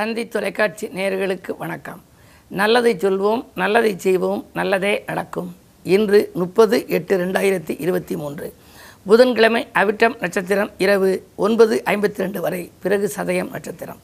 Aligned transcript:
தந்தி 0.00 0.28
தொலைக்காட்சி 0.28 0.86
நேர்களுக்கு 0.86 1.56
வணக்கம். 1.58 2.02
நல்லதை 2.48 2.94
சொல்வோம் 2.94 3.44
நல்லதை 3.54 3.98
செய்வோம் 3.98 4.46
நல்லதே 4.54 5.02
நடக்கும். 5.06 5.56
இன்று 5.82 6.30
முப்பது 6.34 6.88
எட்டு 6.88 7.18
ரெண்டாயிரத்தி 7.18 7.76
இருபத்தி 7.78 8.16
மூன்று. 8.16 8.54
புதன்கிழமை 9.06 9.66
அவிட்டம் 9.74 10.14
நட்சத்திரம் 10.20 10.70
இரவு 10.78 11.26
ஒன்பது 11.34 11.82
ஐம்பத்தி 11.86 12.16
ரெண்டு 12.16 12.40
வரை 12.40 12.70
பிறகு 12.82 13.12
சதயம் 13.16 13.50
நட்சத்திரம். 13.50 14.00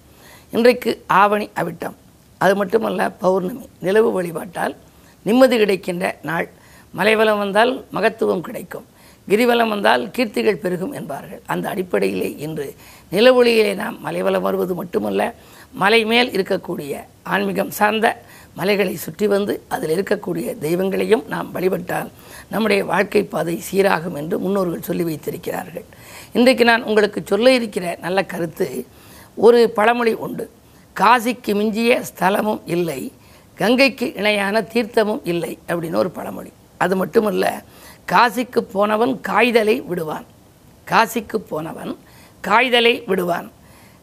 இன்றைக்கு 0.50 1.03
ஆவணி 1.07 1.50
அவிட்டம். 1.54 1.96
அது 2.39 2.57
மட்டுமல்ல 2.57 3.11
பௌர்ணமி. 3.11 3.68
நிலவு 3.79 4.22
வழிபாட்டால் 4.22 4.76
நிம்மதி 5.22 5.57
கிடைக்கின்ற 5.57 6.18
நாள். 6.22 6.49
மலைவலம் 6.93 7.39
வந்தால் 7.39 7.85
மகத்துவம் 7.90 8.40
கிடைக்கும். 8.40 8.86
கிரிவலம் 9.30 9.72
வந்தால் 9.75 10.03
கீர்த்திகள் 10.16 10.62
பெருகும் 10.64 10.93
என்பார்கள். 10.93 11.43
அந்த 11.53 11.67
அடிப்படையிலே 11.72 12.29
இன்று 12.46 12.67
நிலவொளியிலே 13.12 13.72
நாம் 13.82 13.96
மலைவலம் 14.00 14.46
வருவது 14.46 14.75
மட்டுமல்ல 14.75 15.22
மலை 15.82 16.00
மேல் 16.11 16.30
இருக்கக்கூடிய 16.36 16.93
ஆன்மீகம் 17.34 17.72
சார்ந்த 17.79 18.07
மலைகளை 18.58 18.94
சுற்றி 18.96 19.26
வந்து 19.26 19.54
அதில் 19.75 19.93
இருக்கக்கூடிய 19.96 20.46
தெய்வங்களையும் 20.64 21.25
நாம் 21.32 21.48
வழிபட்டால் 21.57 22.11
நம்முடைய 22.53 22.81
வாழ்க்கை 22.90 23.22
பாதை 23.25 23.57
சீராகும் 23.68 24.17
என்று 24.20 24.36
முன்னோர்கள் 24.39 24.86
சொல்லி 24.89 25.04
வைத்திருக்கிறார்கள். 25.08 25.86
இன்றைக்கு 26.32 26.64
நான் 26.64 26.86
உங்களுக்கு 26.90 27.20
சொல்ல 27.25 27.53
இருக்கிற 27.58 27.96
நல்ல 28.00 28.18
கருத்து 28.32 28.68
ஒரு 29.46 29.61
பழமொழி 29.79 30.12
உண்டு. 30.26 30.45
காசிக்கு 30.96 31.54
மிஞ்சிய 31.61 31.93
ஸ்தலமும் 32.11 32.62
இல்லை 32.75 33.00
கங்கைக்கு 33.61 34.06
இணையான 34.20 34.61
தீர்த்தமும் 34.72 35.25
இல்லை 35.33 35.53
அப்படின்னு 35.69 36.03
ஒரு 36.05 36.11
பழமொழி. 36.11 36.53
அது 36.84 36.95
மட்டுமல்ல 36.97 37.45
காசிக்கு 38.12 38.61
போனவன் 38.61 39.20
காய்தலை 39.20 39.81
விடுவான். 39.81 40.27
காசிக்கு 40.91 41.37
போனவன் 41.37 41.99
காய்தலை 42.41 43.05
விடுவான். 43.07 43.53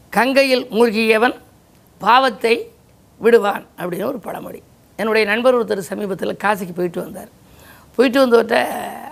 கங்கையில் 0.09 0.65
மூழ்கியவன் 0.71 1.35
பாவத்தை 1.97 2.71
விடுவான் 3.19 3.65
அப்படின்னு 3.79 4.03
ஒரு 4.03 4.19
பழமொழி. 4.19 4.61
என்னுடைய 4.95 5.27
நண்பர் 5.27 5.55
ஒருத்தர் 5.55 5.89
சமீபத்தில் 5.91 6.41
காசிக்கு 6.43 6.73
போயிட்டு 6.75 7.01
வந்தார். 7.01 7.31
போயிட்டு 7.95 8.19
வந்தவர்கிட்ட 8.23 8.57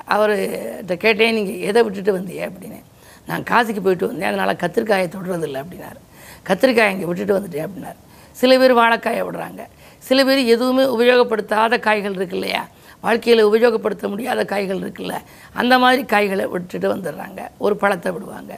அவர்கிட்ட 0.07 0.95
கேட்டேன் 0.95 1.33
நீங்கள் 1.33 1.59
எதை 1.59 1.83
விட்டுட்டு 1.83 2.17
வந்தீங்க? 2.17 2.49
அப்படின்னு. 2.49 2.79
நான் 3.27 3.43
காசிக்கு 3.43 3.81
போயிட்டு 3.81 4.07
வந்தேன் 4.07 4.29
அதனால் 4.29 4.55
கத்திரிக்காயை 4.55 5.07
தொடுறதில்லை 5.15 5.59
அப்படின்னார். 5.63 5.99
கத்திரிக்காயை 6.47 6.91
இங்கே 6.91 7.05
விட்டுட்டு 7.05 7.39
வந்துட்டேன் 7.39 7.67
அப்படின்னார். 7.67 7.99
சில 8.31 8.57
பேர் 8.57 8.75
வாழைக்காயை 8.75 9.23
விடுறாங்க. 9.27 9.61
சில 10.07 10.23
பேர் 10.27 10.41
எதுவுமே 10.53 10.83
உபயோகப்படுத்தாத 10.95 11.79
காய்கள் 11.87 12.15
இருக்கு 12.19 12.37
இல்லையா? 12.39 12.61
வாழ்க்கையில் 13.05 13.47
உபயோகப்படுத்த 13.49 14.05
முடியாத 14.13 14.41
காய்கள் 14.51 14.81
இருக்குல்ல 14.83 15.15
அந்த 15.61 15.73
மாதிரி 15.83 16.01
காய்களை 16.13 16.45
விட்டுட்டு 16.53 16.87
வந்துடுறாங்க. 16.95 17.41
ஒரு 17.65 17.75
பழத்தை 17.83 18.11
விடுவாங்க. 18.15 18.53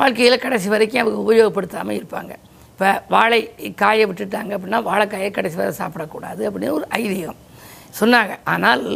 வாழ்க்கையில் 0.00 0.42
கடைசி 0.44 0.68
வரைக்கும் 0.74 1.02
அவங்க 1.02 1.18
உபயோகப்படுத்தாமல் 1.24 1.98
இருப்பாங்க. 2.00 2.32
இப்போ 2.72 2.88
வாழை 3.08 3.40
காயை 3.82 4.04
விட்டுட்டாங்க 4.10 4.52
அப்படின்னா 4.56 4.80
வாழைக்காயை 4.90 5.30
கடைசி 5.30 5.56
வரை 5.60 5.72
சாப்பிடக்கூடாது 5.82 6.42
அப்படின்னு 6.46 6.76
ஒரு 6.78 6.86
ஐதீகம் 7.00 7.40
சொன்னாங்க. 8.00 8.32
ஆனால் 8.54 8.86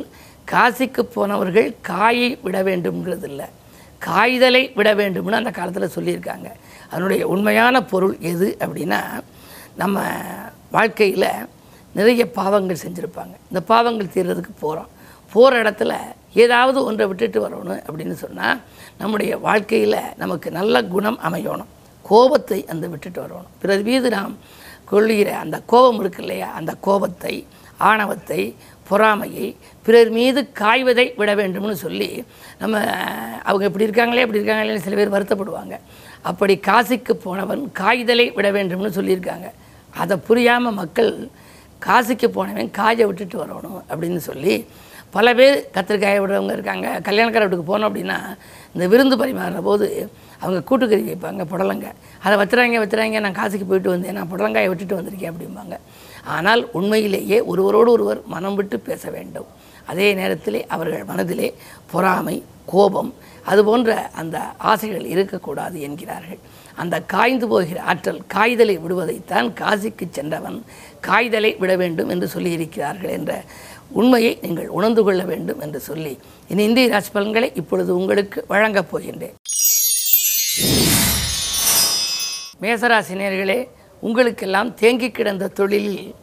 காசிக்கு 0.53 1.03
போனவர்கள் 1.17 1.69
காயை 1.91 2.31
விட 2.47 2.59
வேண்டும்ங்கிறது 2.69 3.27
இல்லை. 3.33 3.47
காய்தலை 4.09 4.63
விட 4.79 4.89
வேண்டும்னு 5.01 5.41
அந்த 5.41 5.53
காலத்தில் 5.59 5.95
சொல்லியிருக்காங்க. 5.97 6.49
அதனுடைய 6.91 7.23
உண்மையான 7.35 7.85
பொருள் 7.93 8.17
எது 8.33 8.49
அப்படின்னா 8.65 9.01
நம்ம 9.83 10.07
வாழ்க்கையில் 10.77 11.31
நிறைய 11.93 12.31
பாவங்கள் 12.31 12.83
செஞ்சுருப்பாங்க. 12.85 13.35
இந்த 13.49 13.61
பாவங்கள் 13.61 14.15
தீர்றதுக்கு 14.15 14.53
போகிறோம் 14.61 14.89
போகிற 15.33 15.63
இடத்துல 15.63 15.95
ஏதாவது 16.35 16.85
ஒன்றை 16.85 17.07
விட்டுட்டு 17.07 17.49
வரணும் 17.49 17.83
அப்படின்னு 17.87 18.13
சொன்னால் 18.13 18.59
நம்முடைய 18.99 19.39
வாழ்க்கையில் 19.39 20.01
நமக்கு 20.17 20.51
நல்ல 20.51 20.85
குணம் 20.85 21.19
அமையணும். 21.25 21.71
கோபத்தை 22.03 22.67
அந்த 22.67 22.87
விட்டுட்டு 22.87 23.21
வரணும். 23.23 23.49
பிறகு 23.59 23.83
மீது 23.83 24.11
நாம் 24.11 24.37
கொள்ளுகிற 24.85 25.39
அந்த 25.39 25.61
கோபம் 25.67 26.01
இருக்கு 26.01 26.23
இல்லையா? 26.23 26.53
அந்த 26.53 26.75
கோபத்தை 26.81 27.47
ஆணவத்தை 27.77 28.57
பொறாமையை 28.89 29.57
பிறர் 29.83 30.11
மீது 30.11 30.49
காய்வதை 30.61 31.15
விட 31.17 31.35
வேண்டும்னு 31.35 31.73
சொல்லி 31.73 32.25
நம்ம 32.59 32.81
அவங்க 33.43 33.65
இப்படி 33.65 33.87
இருக்காங்களே 33.87 34.25
இப்படி 34.27 34.41
இருக்காங்களே 34.41 34.77
சில 34.77 34.97
பேர் 34.97 35.15
வருத்தப்படுவாங்க. 35.17 35.77
அப்படி 36.23 36.61
காசிக்கு 36.67 37.13
போனவன் 37.13 37.73
காய்தலை 37.81 38.33
விட 38.33 38.51
வேண்டும்னு 38.51 38.97
சொல்லியிருக்காங்க. 38.99 39.51
அதை 39.97 40.17
புரியாமல் 40.17 40.73
மக்கள் 40.73 41.31
காசிக்கு 41.87 42.29
போனவன் 42.37 42.71
காயை 42.79 43.05
விட்டுட்டு 43.09 43.37
வரணும் 43.43 43.81
அப்படின்னு 43.91 44.21
சொல்லி 44.31 44.55
பல 45.17 45.27
பேர் 45.39 45.57
கத்திரிக்காயை 45.75 46.19
விடுறவங்க 46.23 46.55
இருக்காங்க. 46.57 46.89
கல்யாணக்கார 47.07 47.45
வீட்டுக்கு 47.45 47.71
போனோம் 47.71 47.89
அப்படின்னா 47.89 48.19
இந்த 48.75 48.87
விருந்து 48.93 49.17
பரிமாறுற 49.21 49.61
போது 49.69 49.87
அவங்க 50.41 50.59
கூட்டுக்கறி 50.69 51.05
வைப்பாங்க 51.11 51.45
புடலங்க. 51.53 51.87
அதை 52.25 52.35
வச்சுறாங்க 52.41 52.81
வச்சுறாங்க 52.83 53.21
நான் 53.25 53.39
காசிக்கு 53.39 53.67
போயிட்டு 53.71 53.93
வந்தேன் 53.95 54.17
நான் 54.19 54.31
புடலங்காயை 54.33 54.69
விட்டுட்டு 54.73 54.99
வந்திருக்கேன் 54.99 55.33
அப்படிம்பாங்க. 55.33 55.77
ஆனால் 56.37 56.63
உண்மையிலேயே 56.79 57.39
ஒருவரோடு 57.53 57.91
ஒருவர் 57.97 58.21
மனம் 58.35 58.59
விட்டு 58.59 58.79
பேச 58.91 59.11
வேண்டும். 59.17 59.49
அதே 59.91 60.09
நேரத்தில் 60.21 60.61
அவர்கள் 60.75 61.09
மனதிலே 61.11 61.49
பொறாமை 61.93 62.37
கோபம் 62.73 63.11
அதுபோன்ற 63.51 63.93
அந்த 64.21 64.39
ஆசைகள் 64.71 65.07
இருக்கக்கூடாது 65.15 65.77
என்கிறார்கள். 65.89 66.41
அந்த 66.79 66.97
காய்ந்து 67.13 67.47
போகிற 67.49 67.79
ஆற்றல் 67.83 68.21
காய்தலை 68.27 68.79
விடுவதைத்தான் 68.79 69.49
காசிக்கு 69.61 70.05
சென்றவன் 70.11 70.59
காய்தலை 71.07 71.57
விட 71.59 71.77
வேண்டும் 71.77 72.09
என்று 72.09 72.29
சொல்லியிருக்கிறார்கள் 72.35 73.11
என்ற 73.11 73.33
உண்மையை 73.93 74.39
நீங்கள் 74.43 74.69
உணர்ந்து 74.79 75.03
கொள்ள 75.03 75.23
வேண்டும் 75.23 75.61
என்று 75.61 75.81
சொல்லி 75.81 76.19
இனி 76.49 76.65
இந்திய 76.65 76.89
ராசி 76.89 77.11
பலன்களை 77.13 77.53
இப்பொழுது 77.55 77.97
உங்களுக்கு 77.97 78.45
வழங்கப் 78.49 78.91
போகின்றேன். 78.93 79.35
மேசராசினியர்களே 82.63 83.59
உங்களுக்கெல்லாம் 84.01 84.75
தேங்கி 84.75 85.11
கிடந்த 85.11 85.49
தொழிலில் 85.49 86.15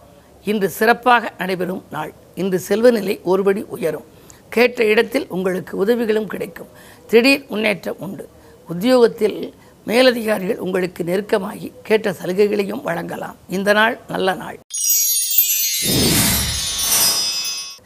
இன்று 0.45 0.69
சிறப்பாக 0.69 1.33
நடைபெறும் 1.37 1.83
நாள். 1.91 2.13
இன்று 2.35 2.59
செல்வநிலை 2.59 3.19
ஒருபடி 3.25 3.61
உயரும். 3.75 4.05
கேட்ட 4.49 4.83
இடத்தில் 4.83 5.25
உங்களுக்கு 5.29 5.73
உதவிகளும் 5.77 6.27
கிடைக்கும். 6.27 6.72
திடீர் 7.07 7.45
முன்னேற்றம் 7.49 7.99
உண்டு. 7.99 8.29
உத்தியோகத்தில் 8.67 9.39
மேலதிகாரிகள் 9.90 10.62
உங்களுக்கு 10.66 11.01
நெருக்கமாகி 11.03 11.72
கேட்ட 11.84 12.12
சலுகைகளையும் 12.12 12.81
வழங்கலாம். 12.81 13.35
இந்த 13.50 13.73
நாள் 13.73 14.00
நல்ல 14.07 14.34
நாள். 14.34 14.57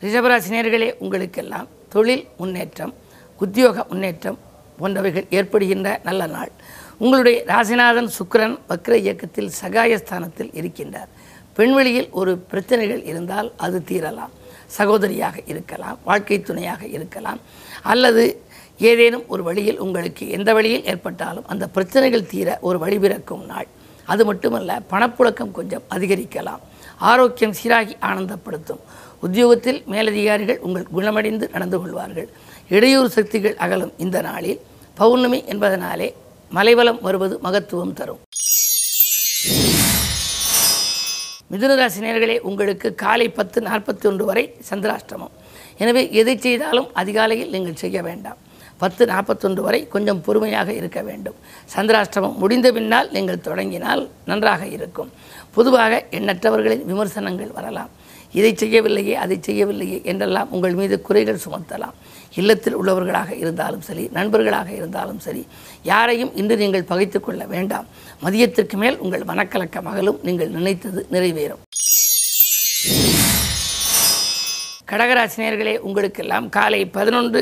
ரிஷபராசினியர்களே 0.04 0.90
உங்களுக்கெல்லாம் 1.00 1.68
தொழில் 1.90 2.28
முன்னேற்றம் 2.38 2.94
உத்தியோக 3.40 3.86
முன்னேற்றம் 3.90 4.38
போன்றவைகள் 4.80 5.28
ஏற்படுகின்ற 5.30 6.00
நல்ல 6.04 6.28
நாள். 6.28 6.52
உங்களுடைய 6.98 7.44
ராசிநாதன் 7.48 8.10
சுக்கிரன் 8.18 8.58
வக்ர 8.70 8.94
இயக்கத்தில் 8.94 9.52
சகாயஸ்தானத்தில் 9.62 10.52
இருக்கின்றார். 10.60 11.10
பெண்வெளியில் 11.54 12.10
ஒரு 12.12 12.38
பிரச்சனைகள் 12.38 13.04
இருந்தால் 13.04 13.50
அது 13.58 13.84
தீரலாம். 13.90 14.34
சகோதரியாக 14.78 15.36
இருக்கலாம் 15.46 15.98
வாழ்க்கை 16.04 16.42
துணையாக 16.42 16.86
இருக்கலாம் 16.86 17.40
அல்லது 17.82 18.24
ஏதேனும் 18.88 19.26
ஒரு 19.34 19.44
வழியில் 19.48 19.80
உங்களுக்கு 19.86 20.24
எந்த 20.36 20.50
வழியில் 20.58 20.86
ஏற்பட்டாலும் 20.92 21.48
அந்த 21.52 21.68
பிரச்சனைகள் 21.76 22.30
தீர 22.32 22.58
ஒரு 22.68 22.78
வழி 22.80 22.98
பிறக்கும் 23.04 23.46
நாள். 23.46 23.68
அது 24.06 24.24
மட்டுமல்ல 24.30 24.80
பணப்புழக்கம் 24.92 25.56
கொஞ்சம் 25.58 25.84
அதிகரிக்கலாம். 25.96 26.62
ஆரோக்கியம் 27.12 27.56
சீராகி 27.60 27.94
ஆனந்தப்படுத்தும். 28.10 28.82
உத்தியோகத்தில் 29.26 29.80
மேலதிகாரிகள் 29.94 30.60
உங்கள் 30.68 30.88
குணமடைந்து 30.96 31.46
நடந்து 31.54 31.78
கொள்வார்கள். 31.82 32.30
இடையூறு 32.70 33.10
சக்திகள் 33.18 33.56
அகலும் 33.66 33.94
இந்த 34.06 34.18
நாளில். 34.22 34.60
பௌர்ணமி 35.00 35.40
என்பதனாலே 35.54 36.10
மலைவலம் 36.58 37.00
வருவது 37.02 37.36
மகத்துவம் 37.46 37.96
தரும். 38.00 38.22
மிதுனராசினியர்களே 41.52 42.40
உங்களுக்கு 42.50 42.90
காலை 42.96 43.30
பத்து 43.30 43.60
நாற்பத்தி 43.62 44.06
ஒன்று 44.08 44.26
வரை 44.26 44.44
சந்திராஷ்டமம். 44.70 45.34
எனவே 45.78 46.04
எதை 46.22 46.38
செய்தாலும் 46.38 46.90
அதிகாலையில் 46.94 47.54
நீங்கள் 47.56 47.82
செய்ய 47.84 48.02
வேண்டாம். 48.02 48.40
பத்து 48.82 49.04
நாற்பத்தொன்று 49.12 49.62
வரை 49.68 49.80
கொஞ்சம் 49.94 50.22
பொறுமையாக 50.26 50.70
இருக்க 50.80 51.00
வேண்டும். 51.08 51.38
சந்திராஷ்டமம் 51.76 52.38
முடிந்த 52.42 52.68
பின்னால் 52.78 53.10
நீங்கள் 53.16 53.46
தொடங்கினால் 53.48 54.04
நன்றாக 54.30 54.64
இருக்கும். 54.76 55.10
பொதுவாக 55.56 55.94
எண்ணற்றவர்களின் 56.20 56.86
விமர்சனங்கள் 56.92 57.56
வரலாம். 57.58 57.92
இதை 58.40 58.52
செய்யவில்லையே 58.62 59.14
அதை 59.24 59.38
செய்யவில்லையே 59.48 60.00
என்றெல்லாம் 60.12 60.52
உங்கள் 60.56 60.76
மீது 60.80 60.96
குறைகள் 61.08 61.44
சுமத்தலாம். 61.46 61.96
இல்லத்தில் 62.40 62.78
உள்ளவர்களாக 62.80 63.32
இருந்தாலும் 63.44 63.84
சரி 63.88 64.04
நண்பர்களாக 64.18 64.70
இருந்தாலும் 64.80 65.22
சரி 65.26 65.42
யாரையும் 65.92 66.32
இன்று 66.42 66.56
நீங்கள் 66.62 66.90
பகைத்து 66.92 67.20
கொள்ள 67.20 67.44
வேண்டாம். 67.54 67.88
மதியத்திற்கு 68.26 68.78
மேல் 68.84 69.00
உங்கள் 69.06 69.26
மனக்கலக்க 69.32 69.82
மகளும் 69.88 70.20
நீங்கள் 70.28 70.54
நினைத்தது 70.58 71.02
நிறைவேறும். 71.16 71.64
கடகராசினியர்களே 74.92 75.76
உங்களுக்கெல்லாம் 75.88 76.48
காலை 76.58 76.82
பதினொன்று 76.98 77.42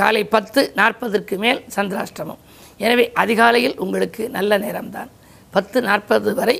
காலை 0.00 0.22
பத்து 0.34 0.60
நாற்பதற்கு 0.80 1.34
மேல் 1.44 1.60
சந்திராஷ்டமம். 1.76 2.40
எனவே 2.86 3.04
அதிகாலையில் 3.22 3.76
உங்களுக்கு 3.84 4.22
நல்ல 4.36 4.58
நேரம்தான். 4.64 5.10
பத்து 5.54 5.78
நாற்பது 5.88 6.30
வரை 6.40 6.56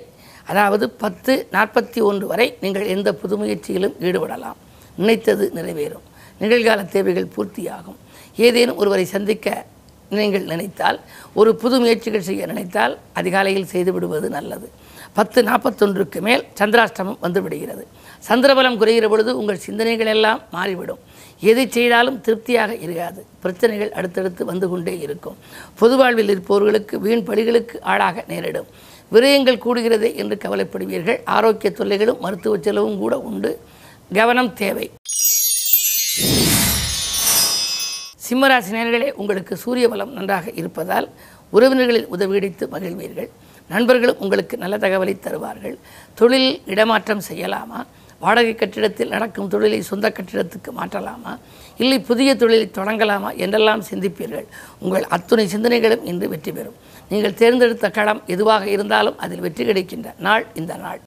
அதாவது 0.51 0.85
பத்து 1.03 1.33
நாற்பத்தி 1.57 2.01
ஒன்று 2.09 2.27
வரை 2.33 2.47
நீங்கள் 2.65 2.91
எந்த 2.95 3.09
புது 3.21 3.35
முயற்சியிலும் 3.41 3.95
ஈடுபடலாம். 4.07 4.59
நினைத்தது 5.01 5.45
நிறைவேறும். 5.57 6.05
நிகழ்கால 6.43 6.81
தேவைகள் 6.95 7.33
பூர்த்தியாகும். 7.35 7.99
ஏதேனும் 8.47 8.79
ஒருவரை 8.83 9.07
சந்திக்க 9.15 9.55
நீங்கள் 10.17 10.45
நினைத்தால் 10.53 10.99
ஒரு 11.41 11.51
புது 11.63 11.77
முயற்சிகள் 11.83 12.27
செய்ய 12.29 12.43
நினைத்தால் 12.53 12.95
அதிகாலையில் 13.21 13.71
செய்து 13.75 13.91
விடுவது 13.97 14.29
நல்லது. 14.37 14.69
பத்து 15.19 15.41
நாற்பத்தொன்றுக்கு 15.49 16.19
மேல் 16.29 16.45
சந்திராஷ்டமம் 16.59 17.21
வந்துவிடுகிறது 17.25 17.85
சந்திரபலம் 18.29 18.79
குறைகிற 18.81 19.07
பொழுது 19.13 19.31
உங்கள் 19.41 19.65
சிந்தனைகள் 19.67 20.13
எல்லாம் 20.15 20.41
மாறிவிடும். 20.57 21.03
எதை 21.41 21.71
செய்தாலும் 21.71 22.21
திருப்தியாக 22.21 22.75
இருக்காது. 22.77 23.27
பிரச்சனைகள் 23.41 23.93
அடுத்தடுத்து 23.93 24.45
வந்து 24.45 24.69
கொண்டே 24.69 24.99
இருக்கும். 24.99 25.37
பொது 25.79 25.97
வாழ்வில் 25.97 26.29
இருப்பவர்களுக்கு 26.29 27.01
வீண் 27.01 27.25
பலிகளுக்கு 27.27 27.81
ஆளாக 27.81 28.25
நேரிடும். 28.29 28.67
விரயங்கள் 29.13 29.61
கூடுகிறதே 29.65 30.15
என்று 30.15 30.37
கவலைப்படுவீர்கள். 30.37 31.21
ஆரோக்கிய 31.25 31.73
தொல்லைகளும் 31.77 32.19
மருத்துவ 32.19 32.59
செலவும் 32.61 32.99
கூட 32.99 33.19
உண்டு. 33.19 33.61
கவனம் 34.13 34.53
தேவை. 34.53 34.91
சிம்மராசி 38.29 38.71
நேர்களே 38.71 39.13
உங்களுக்கு 39.13 39.57
சூரிய 39.57 39.89
பலம் 39.89 40.13
நன்றாக 40.13 40.51
இருப்பதால் 40.55 41.09
உறவினர்களில் 41.53 42.07
உதவி 42.07 42.39
மகிழ்வீர்கள். 42.39 43.29
நண்பர்களும் 43.69 44.19
உங்களுக்கு 44.19 44.57
நல்ல 44.57 44.79
தகவலை 44.79 45.19
தருவார்கள். 45.19 45.79
தொழில் 46.15 46.63
இடமாற்றம் 46.67 47.23
செய்யலாமா? 47.33 47.87
வாடகை 48.25 48.53
கட்டிடத்தில் 48.55 49.13
நடக்கும் 49.15 49.49
தொழிலை 49.53 49.81
சொந்த 49.89 50.07
கட்டிடத்துக்கு 50.17 50.71
மாற்றலாமா? 50.79 51.33
இல்லை 51.83 51.99
புதிய 52.11 52.31
தொழிலை 52.43 52.67
தொடங்கலாமா 52.79 53.31
என்றெல்லாம் 53.45 53.83
சிந்திப்பீர்கள். 53.91 54.47
உங்கள் 54.85 55.07
அத்துணை 55.17 55.45
சிந்தனைகளும் 55.55 56.07
இன்று 56.11 56.29
வெற்றி 56.33 56.53
பெறும். 56.53 56.77
நீங்கள் 57.11 57.37
தேர்ந்தெடுத்த 57.41 57.91
களம் 57.99 58.23
எதுவாக 58.35 58.65
இருந்தாலும் 58.77 59.19
அதில் 59.25 59.45
வெற்றி 59.47 59.65
கிடைக்கின்ற 59.65 60.15
நாள் 60.27 60.47
இந்த 60.61 60.75
நாள். 60.85 61.01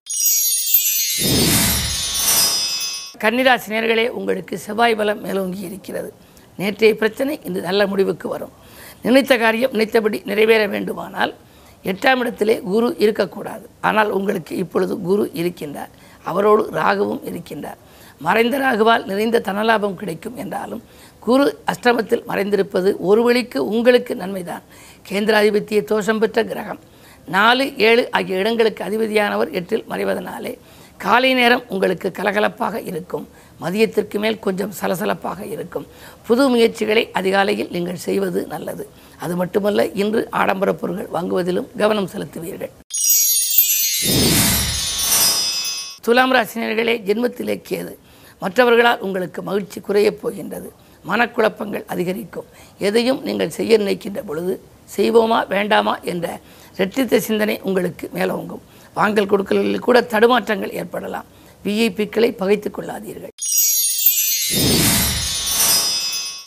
கன்னிராசி 3.23 3.69
நேர்களே 3.73 4.05
உங்களுக்கு 4.19 4.57
செவ்வாய் 4.65 4.97
பலம் 4.99 5.23
மேலோங்கி 5.25 5.61
இருக்கிறது. 5.69 6.09
நேற்றைய 6.61 6.93
பிரச்சனை 7.01 7.33
இன்று 7.47 7.61
நல்ல 7.69 7.81
முடிவுக்கு 7.91 8.27
வரும். 8.35 8.53
நினைத்த 9.05 9.33
காரியம் 9.43 9.73
நினைத்தபடி 9.75 10.17
நிறைவேற 10.29 10.63
வேண்டுமானால் 10.75 11.33
எட்டாம் 11.91 12.21
இடத்திலே 12.21 12.55
குரு 12.71 12.87
இருக்கக்கூடாது. 13.03 13.65
ஆனால் 13.87 14.09
உங்களுக்கு 14.17 14.53
இப்பொழுது 14.63 14.93
குரு 15.07 15.25
இருக்கின்றார். 15.41 15.91
அவரோடு 16.31 16.63
ராகுவும் 16.79 17.21
இருக்கின்றார். 17.29 17.79
மறைந்த 18.25 18.55
ராகுவால் 18.65 19.05
நிறைந்த 19.11 19.43
தனலாபம் 19.47 19.99
கிடைக்கும் 19.99 20.37
என்றாலும் 20.43 20.81
குரு 21.25 21.45
அஷ்டமத்தில் 21.71 22.27
மறைந்திருப்பது 22.31 22.89
ஒரு 23.09 23.21
வழிக்கு 23.27 23.59
உங்களுக்கு 23.75 24.13
நன்மைதான். 24.23 24.65
கேந்திராதிபத்திய 25.09 25.79
தோஷம் 25.91 26.21
பெற்ற 26.23 26.39
கிரகம். 26.51 26.81
நாலு 27.37 27.65
ஏழு 27.87 28.03
ஆகிய 28.17 28.41
இடங்களுக்கு 28.41 28.81
அதிபதியானவர் 28.89 29.51
எட்டில் 29.59 29.87
மறைவதனாலே 29.89 30.53
காலை 31.03 31.29
நேரம் 31.39 31.63
உங்களுக்கு 31.73 32.07
கலகலப்பாக 32.17 32.75
இருக்கும். 32.91 33.25
மதியத்திற்கு 33.63 34.17
மேல் 34.23 34.43
கொஞ்சம் 34.45 34.73
சலசலப்பாக 34.79 35.39
இருக்கும். 35.55 35.85
புது 36.27 36.43
முயற்சிகளை 36.53 37.03
அதிகாலையில் 37.19 37.71
நீங்கள் 37.75 38.03
செய்வது 38.07 38.41
நல்லது. 38.53 38.83
அது 39.23 39.33
மட்டுமல்ல 39.41 39.85
இன்று 40.01 40.21
ஆடம்பர 40.41 40.71
பொருட்கள் 40.81 41.13
வாங்குவதிலும் 41.15 41.69
கவனம் 41.81 42.09
செலுத்துவீர்கள். 42.13 42.73
துலாம் 46.01 46.33
ராசினியர்களே 46.33 46.93
ஜென்மத்திலே 47.07 47.61
கேது 47.69 47.95
மற்றவர்களால் 48.41 48.99
உங்களுக்கு 48.99 49.41
மகிழ்ச்சி 49.41 49.79
குறையப் 49.79 50.21
போகின்றது. 50.21 50.71
மனக்குழப்பங்கள் 51.07 51.85
அதிகரிக்கும். 51.85 52.45
எதையும் 52.77 53.23
நீங்கள் 53.23 53.49
செய்ய 53.49 53.77
நினைக்கின்ற 53.77 54.21
பொழுது 54.21 54.61
செய்வோமா 54.97 55.47
வேண்டாமா 55.47 55.99
என்ற 55.99 56.39
இரட்டித்த 56.77 57.17
சிந்தனை 57.17 57.59
உங்களுக்கு 57.61 58.09
மேலோங்கும். 58.13 58.59
வாங்கல் 58.93 59.25
கொடுக்கல்களில் 59.25 59.79
கூட 59.79 60.01
தடுமாற்றங்கள் 60.01 60.71
ஏற்படலாம். 60.71 61.25
விஐபிக்களை 61.65 62.31
பகைத்துக் 62.31 62.79
கொள்ளாதீர்கள். 62.79 63.33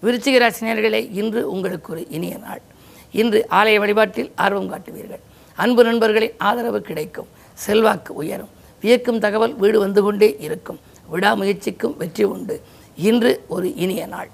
விருச்சிக 0.02 0.38
ராசினியர்களே 0.38 1.08
இன்று 1.12 1.50
உங்களுக்கு 1.50 1.92
ஒரு 1.92 2.06
இனிய 2.08 2.38
நாள். 2.38 2.62
இன்று 3.12 3.46
ஆலய 3.50 3.76
வழிபாட்டில் 3.76 4.32
ஆர்வம் 4.34 4.72
காட்டுவீர்கள். 4.72 5.22
அன்பு 5.54 5.84
நண்பர்களின் 5.84 6.34
ஆதரவு 6.38 6.80
கிடைக்கும். 6.80 7.28
செல்வாக்கு 7.54 8.14
உயரும். 8.14 8.60
வியக்கும் 8.82 9.18
தகவல் 9.18 9.54
வீடு 9.54 9.78
வந்து 9.78 10.02
கொண்டே 10.02 10.36
இருக்கும். 10.40 10.80
விடாமுயற்சிக்கும் 11.12 11.96
வெற்றி 11.96 12.24
உண்டு. 12.24 12.60
இன்று 12.96 13.32
ஒரு 13.48 13.74
இனிய 13.74 14.06
நாள். 14.06 14.30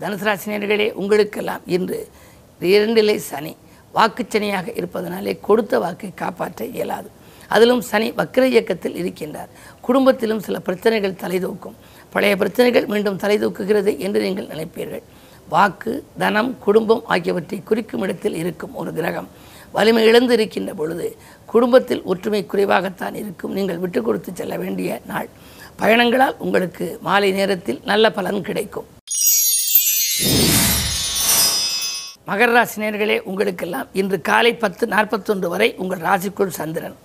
தனுசராசினியர்களே 0.00 0.92
உங்களுக்கெல்லாம் 0.92 1.60
இன்று 1.66 2.08
இரண்டிலே 2.60 3.16
சனி. 3.16 3.56
வாக்குச்சனியாக 3.94 4.68
இருப்பதனாலே 4.74 5.38
கொடுத்த 5.40 5.78
வாக்கை 5.78 6.10
காப்பாற்ற 6.14 6.64
இயலாது. 6.64 7.10
அதிலும் 7.48 7.80
சனி 7.80 8.12
வக்கர 8.12 8.42
இயக்கத்தில் 8.42 8.98
இருக்கின்றார். 9.02 9.50
குடும்பத்திலும் 9.80 10.38
சில 10.38 10.58
பிரச்சனைகள் 10.60 11.20
தலைதூக்கும். 11.22 11.76
பழைய 12.10 12.36
பிரச்சனைகள் 12.36 12.86
மீண்டும் 12.86 13.18
தலைதூக்குகிறது 13.18 13.98
என்று 13.98 14.20
நீங்கள் 14.20 14.46
நினைப்பீர்கள். 14.46 15.02
வாக்கு 15.48 16.04
தனம் 16.18 16.58
குடும்பம் 16.58 17.02
ஆகியவற்றை 17.06 17.62
குறிக்கும் 17.62 18.00
இடத்தில் 18.00 18.34
இருக்கும் 18.34 18.74
ஒரு 18.74 18.92
கிரகம். 18.92 19.28
வலிமை 19.76 20.02
இழந்து 20.10 20.34
இருக்கின்ற 20.38 20.72
பொழுது 20.80 21.06
குடும்பத்தில் 21.52 22.02
ஒற்றுமை 22.12 22.42
குறைவாகத்தான் 22.52 23.16
இருக்கும். 23.22 23.54
நீங்கள் 23.58 23.82
விட்டு 23.84 24.00
கொடுத்து 24.02 24.30
செல்ல 24.34 24.56
வேண்டிய 24.62 25.00
நாள். 25.10 25.28
பயணங்களால் 25.80 26.36
உங்களுக்கு 26.44 26.86
மாலை 27.06 27.30
நேரத்தில் 27.38 27.80
நல்ல 27.90 28.04
பலன் 28.18 28.42
கிடைக்கும். 28.48 28.88
மகர 32.28 32.50
ராசி 32.56 32.76
நேர்களே 32.82 33.16
உங்களுக்கெல்லாம் 33.30 33.88
இன்று 34.00 34.18
காலை 34.28 34.52
பத்து 34.64 34.84
நாற்பத்தொன்று 34.94 35.48
வரை 35.54 35.68
உங்கள் 35.82 36.04
ராசிக்குள் 36.08 36.58
சந்திரன். 36.58 36.96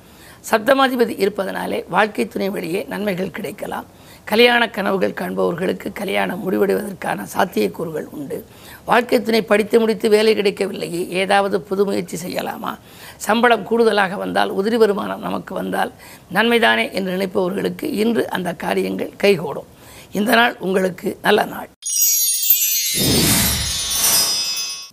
சப்தமாதிபதி 0.49 1.13
இருப்பதனாலே 1.23 1.79
வாழ்க்கை 1.95 2.25
துணை 2.27 2.49
வழியே 2.55 2.81
நன்மைகள் 2.91 3.35
கிடைக்கலாம். 3.37 3.87
கல்யாண 4.29 4.61
கனவுகள் 4.75 5.17
காண்பவர்களுக்கு 5.19 5.89
கல்யாணம் 5.99 6.41
முடிவடைவதற்கான 6.45 7.25
சாத்தியக்கூறுகள் 7.33 8.07
உண்டு. 8.15 8.37
வாழ்க்கை 8.89 9.17
துணை 9.21 9.41
படித்து 9.41 9.79
முடித்து 9.79 10.07
வேலை 10.15 10.31
கிடைக்கவில்லையே 10.35 11.01
ஏதாவது 11.21 11.57
புது 11.69 11.83
முயற்சி 11.85 12.17
செய்யலாமா? 12.23 12.71
சம்பளம் 13.25 13.63
கூடுதலாக 13.69 14.17
வந்தால் 14.23 14.51
உதிரி 14.59 14.77
வருமானம் 14.81 15.23
நமக்கு 15.27 15.53
வந்தால் 15.59 15.91
நன்மைதானே 16.33 16.85
என்று 16.97 17.13
நினைப்பவர்களுக்கு 17.15 17.87
இன்று 18.03 18.25
அந்த 18.37 18.53
காரியங்கள் 18.65 19.13
கைகூடும். 19.23 19.69
இந்த 20.11 20.33
நாள் 20.39 20.55
உங்களுக்கு 20.59 21.17
நல்ல 21.21 21.45
நாள். 21.53 21.69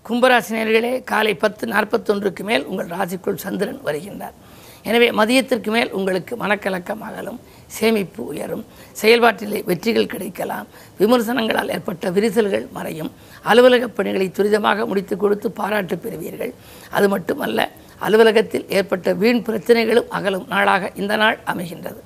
கும்பராசினியர்களே 0.09 0.95
காலை 1.13 1.35
பத்து 1.35 1.67
நாற்பத்தொன்றுக்கு 1.75 2.43
மேல் 2.51 2.65
உங்கள் 2.71 2.93
ராசிக்குள் 2.97 3.43
சந்திரன் 3.47 3.83
வருகின்றார். 3.85 4.39
எனவே 4.89 5.11
மதியத்திற்கு 5.11 5.71
மேல் 5.77 5.93
உங்களுக்கு 5.99 6.35
மனக்கலக்கம் 6.37 7.05
அகலும் 7.09 7.39
சேமிப்பு 7.77 8.23
உயரும் 8.33 8.65
செயல்பாட்டிலே 9.01 9.61
வெற்றிகள் 9.65 10.13
கிடைக்கலாம் 10.15 10.67
விமர்சனங்களால் 10.99 11.73
ஏற்பட்ட 11.77 12.11
விரிசல்கள் 12.11 12.67
மறையும் 12.77 13.11
அலுவலகப் 13.45 13.97
பணிகளை 13.99 14.27
துரிதமாக 14.35 14.87
முடித்து 14.87 15.17
கொடுத்து 15.17 15.49
பாராட்டு 15.61 15.97
பெறுவீர்கள். 15.97 16.53
அது 16.91 17.09
மட்டுமல்ல 17.15 17.61
அலுவலகத்தில் 17.99 18.67
ஏற்பட்ட 18.69 19.13
வீண் 19.13 19.45
பிரச்சனைகளும் 19.47 20.09
அகலும் 20.09 20.47
நாளாக 20.49 20.93
இந்த 20.95 21.17
நாள் 21.17 21.39
அமைகின்றது. 21.47 22.01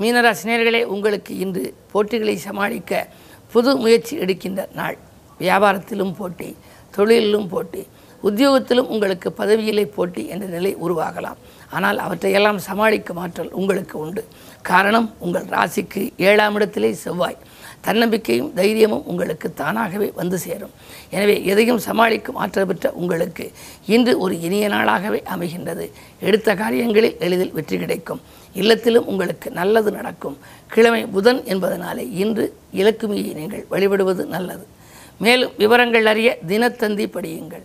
மீனராசினியர்களே 0.00 0.82
உங்களுக்கு 0.94 1.32
இன்று 1.44 1.64
போட்டிகளை 1.92 2.36
சமாளிக்க 2.36 3.08
புது 3.52 3.70
முயற்சி 3.76 4.14
எடுக்கின்ற 4.16 4.68
நாள். 4.74 4.96
வியாபாரத்திலும் 5.40 6.14
போட்டி 6.18 6.56
தொழிலிலும் 6.96 7.48
போட்டி 7.48 7.82
உத்தியோகத்திலும் 8.28 8.90
உங்களுக்கு 8.94 9.28
பதவியிலே 9.40 9.84
போட்டி 9.96 10.22
என்ற 10.32 10.46
நிலை 10.46 10.72
உருவாகலாம். 10.84 11.38
ஆனால் 11.76 11.98
அவற்றையெல்லாம் 12.04 12.60
சமாளிக்கும் 12.68 13.20
ஆற்றல் 13.24 13.52
உங்களுக்கு 13.60 13.96
உண்டு. 14.04 14.22
காரணம் 14.70 15.08
உங்கள் 15.24 15.48
ராசிக்கு 15.54 16.02
ஏழாம் 16.28 16.54
இடத்திலே 16.54 16.92
செவ்வாய். 17.04 17.40
தன்னம்பிக்கையும் 17.86 18.50
தைரியமும் 18.58 19.06
உங்களுக்கு 19.10 19.48
தானாகவே 19.60 20.08
வந்து 20.18 20.36
சேரும். 20.44 20.74
எனவே 21.14 21.34
எதையும் 21.52 21.80
சமாளிக்கும் 21.86 22.38
ஆற்றல் 22.42 22.68
பெற்ற 22.70 22.92
உங்களுக்கு 23.00 23.46
இன்று 23.94 24.12
ஒரு 24.24 24.34
இனிய 24.46 24.68
நாளாகவே 24.74 25.20
அமைகின்றது. 25.34 25.86
எடுத்த 26.28 26.54
காரியங்களில் 26.62 27.18
எளிதில் 27.26 27.52
வெற்றி 27.58 27.78
கிடைக்கும். 27.78 28.22
இல்லத்திலும் 28.60 29.08
உங்களுக்கு 29.12 29.50
நல்லது 29.60 29.90
நடக்கும். 29.98 30.38
கிழமை 30.74 31.02
புதன் 31.16 31.42
என்பதனாலே 31.54 32.06
இன்று 32.22 32.46
இலக்குமியை 32.82 33.34
நீங்கள் 33.40 33.66
வழிபடுவது 33.74 34.24
நல்லது. 34.36 34.66
மேலும் 35.18 35.52
விவரங்கள் 35.62 36.06
அறிய 36.12 36.38
தினத்தந்தி 36.48 37.06
படியுங்கள். 37.16 37.64